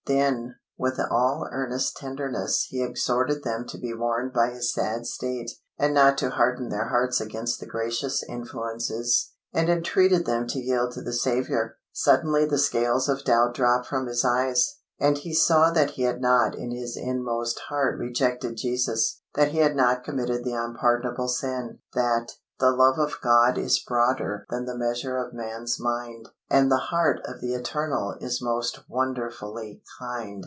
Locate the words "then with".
0.07-0.99